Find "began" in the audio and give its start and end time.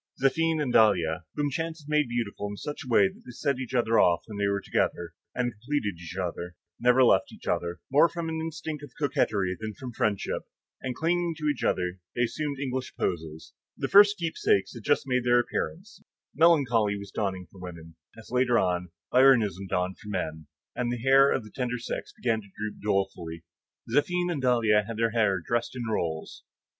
22.11-22.41